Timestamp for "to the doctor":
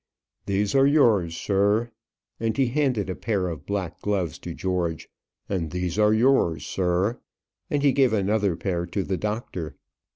8.87-9.75